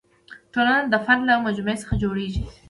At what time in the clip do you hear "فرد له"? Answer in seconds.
1.05-1.33